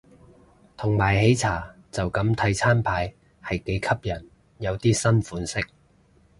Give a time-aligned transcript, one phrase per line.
[0.77, 3.13] 同埋喜茶就咁睇餐牌
[3.43, 5.61] 係幾吸引，有啲新款式